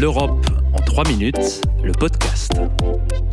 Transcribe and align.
L'Europe 0.00 0.46
en 0.72 0.80
3 0.80 1.06
minutes, 1.06 1.60
le 1.84 1.92
podcast. 1.92 2.52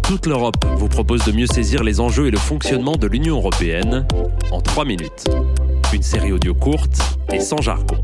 Toute 0.03 0.25
l'Europe 0.25 0.65
vous 0.77 0.89
propose 0.89 1.23
de 1.23 1.31
mieux 1.31 1.47
saisir 1.47 1.83
les 1.83 2.01
enjeux 2.01 2.27
et 2.27 2.31
le 2.31 2.37
fonctionnement 2.37 2.97
de 2.97 3.07
l'Union 3.07 3.37
européenne 3.37 4.05
en 4.51 4.59
3 4.59 4.83
minutes. 4.83 5.23
Une 5.93 6.01
série 6.01 6.33
audio 6.33 6.53
courte 6.53 6.99
et 7.31 7.39
sans 7.39 7.61
jargon. 7.61 7.95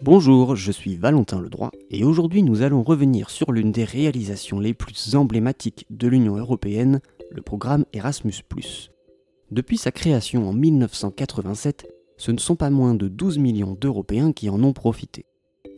Bonjour, 0.00 0.54
je 0.54 0.70
suis 0.70 0.94
Valentin 0.94 1.40
Ledroit 1.40 1.72
et 1.90 2.04
aujourd'hui 2.04 2.44
nous 2.44 2.62
allons 2.62 2.84
revenir 2.84 3.28
sur 3.28 3.50
l'une 3.50 3.72
des 3.72 3.84
réalisations 3.84 4.60
les 4.60 4.74
plus 4.74 5.16
emblématiques 5.16 5.86
de 5.90 6.06
l'Union 6.06 6.36
européenne, 6.36 7.00
le 7.32 7.42
programme 7.42 7.84
Erasmus⁇ 7.92 8.42
Depuis 9.50 9.76
sa 9.76 9.90
création 9.90 10.48
en 10.48 10.52
1987, 10.52 11.88
ce 12.16 12.30
ne 12.30 12.38
sont 12.38 12.56
pas 12.56 12.70
moins 12.70 12.94
de 12.94 13.08
12 13.08 13.38
millions 13.38 13.76
d'Européens 13.78 14.32
qui 14.32 14.48
en 14.48 14.62
ont 14.62 14.72
profité. 14.72 15.26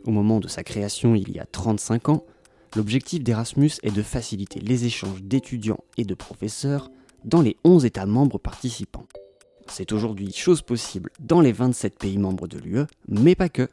Au 0.05 0.11
moment 0.11 0.41
de 0.41 0.49
sa 0.49 0.63
création 0.63 1.15
il 1.15 1.31
y 1.33 1.39
a 1.39 1.47
35 1.47 2.09
ans, 2.09 2.25
l'objectif 2.77 3.23
d'Erasmus 3.23 3.73
est 3.83 3.95
de 3.95 4.03
faciliter 4.03 4.61
les 4.61 4.85
échanges 4.85 5.23
d'étudiants 5.23 5.85
et 5.97 6.05
de 6.05 6.15
professeurs 6.15 6.91
dans 7.25 7.41
les 7.41 7.57
11 7.65 7.85
États 7.85 8.07
membres 8.07 8.39
participants. 8.39 9.07
C'est 9.67 9.93
aujourd'hui 9.93 10.33
chose 10.33 10.63
possible 10.63 11.11
dans 11.21 11.41
les 11.41 11.53
27 11.53 11.99
pays 11.99 12.19
membres 12.19 12.49
de 12.49 12.59
l'UE, 12.59 12.87
mais 13.09 13.35
pas 13.35 13.49
que. 13.49 13.69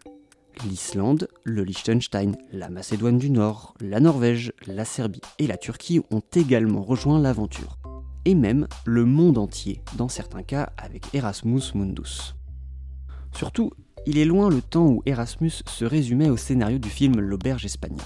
L'Islande, 0.63 1.27
le 1.43 1.63
Liechtenstein, 1.63 2.37
la 2.51 2.69
Macédoine 2.69 3.17
du 3.17 3.29
Nord, 3.29 3.73
la 3.81 3.99
Norvège, 3.99 4.53
la 4.67 4.85
Serbie 4.85 5.21
et 5.37 5.47
la 5.47 5.57
Turquie 5.57 6.01
ont 6.11 6.23
également 6.33 6.81
rejoint 6.81 7.19
l'aventure. 7.19 7.77
Et 8.23 8.35
même 8.35 8.67
le 8.85 9.05
monde 9.05 9.37
entier, 9.37 9.81
dans 9.97 10.07
certains 10.07 10.43
cas 10.43 10.71
avec 10.77 11.13
Erasmus 11.13 11.61
Mundus. 11.75 12.35
Surtout, 13.33 13.71
il 14.05 14.17
est 14.17 14.25
loin 14.25 14.49
le 14.49 14.61
temps 14.61 14.87
où 14.87 15.01
Erasmus 15.05 15.51
se 15.65 15.85
résumait 15.85 16.29
au 16.29 16.37
scénario 16.37 16.77
du 16.77 16.89
film 16.89 17.19
L'auberge 17.19 17.65
espagnole. 17.65 18.05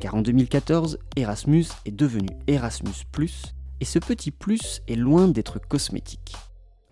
Car 0.00 0.14
en 0.14 0.22
2014, 0.22 0.98
Erasmus 1.16 1.66
est 1.86 1.94
devenu 1.94 2.28
Erasmus⁇ 2.46 3.04
et 3.80 3.84
ce 3.84 3.98
petit 3.98 4.30
plus 4.30 4.82
est 4.88 4.96
loin 4.96 5.28
d'être 5.28 5.58
cosmétique. 5.58 6.34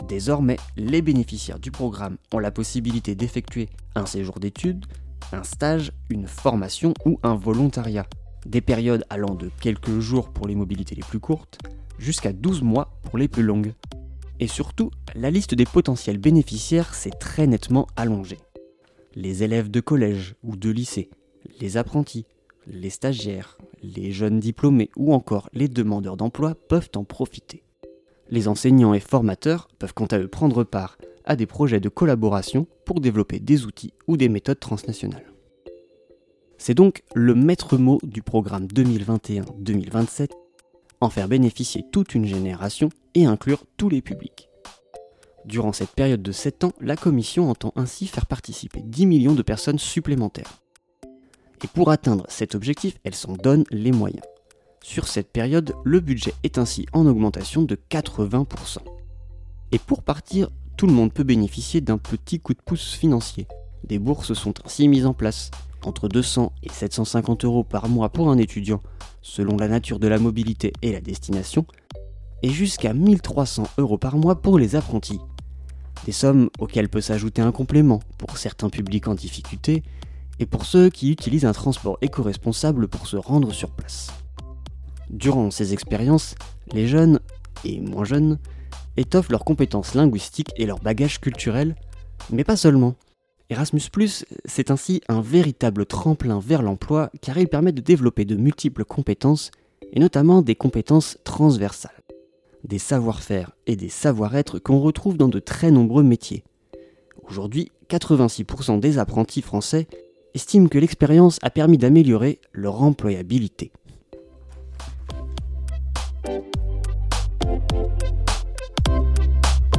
Désormais, 0.08 0.58
les 0.76 1.00
bénéficiaires 1.00 1.58
du 1.58 1.70
programme 1.70 2.16
ont 2.32 2.38
la 2.38 2.50
possibilité 2.50 3.14
d'effectuer 3.14 3.68
un 3.94 4.06
séjour 4.06 4.40
d'études, 4.40 4.84
un 5.32 5.44
stage, 5.44 5.92
une 6.10 6.26
formation 6.26 6.92
ou 7.06 7.18
un 7.22 7.34
volontariat. 7.34 8.06
Des 8.46 8.60
périodes 8.60 9.04
allant 9.10 9.34
de 9.34 9.50
quelques 9.60 10.00
jours 10.00 10.30
pour 10.30 10.46
les 10.46 10.56
mobilités 10.56 10.94
les 10.94 11.02
plus 11.02 11.20
courtes 11.20 11.58
jusqu'à 11.98 12.32
12 12.32 12.62
mois 12.62 12.98
pour 13.04 13.18
les 13.18 13.28
plus 13.28 13.44
longues. 13.44 13.74
Et 14.40 14.48
surtout, 14.48 14.90
la 15.14 15.30
liste 15.30 15.54
des 15.54 15.64
potentiels 15.64 16.18
bénéficiaires 16.18 16.94
s'est 16.94 17.10
très 17.10 17.46
nettement 17.46 17.86
allongée. 17.96 18.38
Les 19.14 19.42
élèves 19.42 19.70
de 19.70 19.80
collège 19.80 20.36
ou 20.42 20.56
de 20.56 20.70
lycée, 20.70 21.10
les 21.60 21.76
apprentis, 21.76 22.24
les 22.66 22.90
stagiaires, 22.90 23.58
les 23.82 24.10
jeunes 24.12 24.40
diplômés 24.40 24.90
ou 24.96 25.12
encore 25.12 25.50
les 25.52 25.68
demandeurs 25.68 26.16
d'emploi 26.16 26.54
peuvent 26.54 26.90
en 26.96 27.04
profiter. 27.04 27.62
Les 28.30 28.48
enseignants 28.48 28.94
et 28.94 29.00
formateurs 29.00 29.68
peuvent 29.78 29.92
quant 29.92 30.06
à 30.06 30.18
eux 30.18 30.28
prendre 30.28 30.64
part 30.64 30.96
à 31.24 31.36
des 31.36 31.46
projets 31.46 31.80
de 31.80 31.88
collaboration 31.88 32.66
pour 32.84 33.00
développer 33.00 33.38
des 33.38 33.66
outils 33.66 33.92
ou 34.06 34.16
des 34.16 34.28
méthodes 34.28 34.60
transnationales. 34.60 35.32
C'est 36.56 36.74
donc 36.74 37.02
le 37.14 37.34
maître 37.34 37.76
mot 37.76 37.98
du 38.02 38.22
programme 38.22 38.66
2021-2027, 38.66 40.30
en 41.00 41.10
faire 41.10 41.28
bénéficier 41.28 41.84
toute 41.92 42.14
une 42.14 42.26
génération 42.26 42.88
et 43.14 43.26
inclure 43.26 43.64
tous 43.76 43.88
les 43.88 44.00
publics. 44.00 44.48
Durant 45.44 45.72
cette 45.72 45.90
période 45.90 46.22
de 46.22 46.32
7 46.32 46.64
ans, 46.64 46.72
la 46.80 46.96
Commission 46.96 47.50
entend 47.50 47.72
ainsi 47.74 48.06
faire 48.06 48.26
participer 48.26 48.80
10 48.84 49.06
millions 49.06 49.34
de 49.34 49.42
personnes 49.42 49.78
supplémentaires. 49.78 50.62
Et 51.64 51.68
pour 51.68 51.90
atteindre 51.90 52.24
cet 52.28 52.54
objectif, 52.54 52.98
elle 53.04 53.14
s'en 53.14 53.32
donne 53.34 53.64
les 53.70 53.92
moyens. 53.92 54.22
Sur 54.82 55.06
cette 55.08 55.30
période, 55.30 55.74
le 55.84 56.00
budget 56.00 56.34
est 56.42 56.58
ainsi 56.58 56.86
en 56.92 57.06
augmentation 57.06 57.62
de 57.62 57.76
80%. 57.90 58.78
Et 59.72 59.78
pour 59.78 60.02
partir, 60.02 60.48
tout 60.76 60.86
le 60.86 60.92
monde 60.92 61.12
peut 61.12 61.22
bénéficier 61.24 61.80
d'un 61.80 61.98
petit 61.98 62.40
coup 62.40 62.54
de 62.54 62.62
pouce 62.64 62.94
financier. 62.94 63.46
Des 63.84 63.98
bourses 63.98 64.34
sont 64.34 64.54
ainsi 64.64 64.88
mises 64.88 65.06
en 65.06 65.14
place, 65.14 65.50
entre 65.84 66.08
200 66.08 66.52
et 66.62 66.68
750 66.68 67.44
euros 67.44 67.64
par 67.64 67.88
mois 67.88 68.10
pour 68.10 68.30
un 68.30 68.38
étudiant, 68.38 68.80
selon 69.22 69.56
la 69.56 69.68
nature 69.68 69.98
de 69.98 70.08
la 70.08 70.18
mobilité 70.18 70.72
et 70.82 70.92
la 70.92 71.00
destination, 71.00 71.66
et 72.42 72.50
jusqu'à 72.50 72.92
1300 72.92 73.64
euros 73.78 73.98
par 73.98 74.16
mois 74.16 74.40
pour 74.40 74.58
les 74.58 74.74
apprentis. 74.76 75.20
Des 76.04 76.12
sommes 76.12 76.50
auxquelles 76.58 76.88
peut 76.88 77.00
s'ajouter 77.00 77.42
un 77.42 77.52
complément 77.52 78.00
pour 78.18 78.36
certains 78.38 78.70
publics 78.70 79.08
en 79.08 79.14
difficulté 79.14 79.82
et 80.38 80.46
pour 80.46 80.64
ceux 80.64 80.90
qui 80.90 81.12
utilisent 81.12 81.44
un 81.44 81.52
transport 81.52 81.98
éco-responsable 82.00 82.88
pour 82.88 83.06
se 83.06 83.16
rendre 83.16 83.52
sur 83.52 83.70
place. 83.70 84.08
Durant 85.10 85.50
ces 85.50 85.72
expériences, 85.72 86.34
les 86.72 86.88
jeunes, 86.88 87.20
et 87.64 87.80
moins 87.80 88.04
jeunes, 88.04 88.38
étoffent 88.96 89.30
leurs 89.30 89.44
compétences 89.44 89.94
linguistiques 89.94 90.52
et 90.56 90.66
leur 90.66 90.80
bagage 90.80 91.20
culturel, 91.20 91.76
mais 92.30 92.44
pas 92.44 92.56
seulement. 92.56 92.94
Erasmus⁇ 93.50 93.80
c'est 94.44 94.70
ainsi 94.70 95.02
un 95.08 95.20
véritable 95.20 95.86
tremplin 95.86 96.40
vers 96.40 96.62
l'emploi 96.62 97.10
car 97.20 97.38
il 97.38 97.48
permet 97.48 97.72
de 97.72 97.82
développer 97.82 98.24
de 98.24 98.36
multiples 98.36 98.84
compétences, 98.84 99.50
et 99.92 100.00
notamment 100.00 100.40
des 100.40 100.54
compétences 100.54 101.18
transversales. 101.22 102.01
Des 102.64 102.78
savoir-faire 102.78 103.52
et 103.66 103.76
des 103.76 103.88
savoir-être 103.88 104.58
qu'on 104.58 104.80
retrouve 104.80 105.16
dans 105.16 105.28
de 105.28 105.40
très 105.40 105.70
nombreux 105.70 106.02
métiers. 106.02 106.44
Aujourd'hui, 107.28 107.70
86% 107.90 108.78
des 108.78 108.98
apprentis 108.98 109.42
français 109.42 109.86
estiment 110.34 110.68
que 110.68 110.78
l'expérience 110.78 111.38
a 111.42 111.50
permis 111.50 111.78
d'améliorer 111.78 112.38
leur 112.52 112.82
employabilité. 112.82 113.72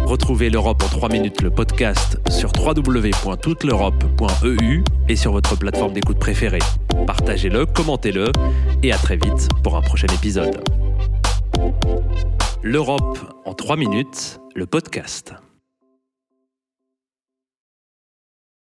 Retrouvez 0.06 0.50
l'Europe 0.50 0.84
en 0.84 0.90
3 0.90 1.10
minutes, 1.10 1.42
le 1.42 1.50
podcast, 1.50 2.20
sur 2.30 2.52
www.touteleurope.eu 2.56 4.84
et 5.10 5.16
sur 5.16 5.32
votre 5.32 5.58
plateforme 5.58 5.94
d'écoute 5.94 6.20
préférée. 6.20 6.60
Partagez-le, 7.08 7.66
commentez-le 7.66 8.32
et 8.84 8.92
à 8.92 8.98
très 8.98 9.16
vite 9.16 9.50
pour 9.64 9.76
un 9.76 9.82
prochain 9.82 10.06
épisode. 10.14 10.62
L'Europe 12.66 13.20
en 13.44 13.54
3 13.54 13.76
minutes, 13.76 14.40
le 14.56 14.66
podcast. 14.66 15.34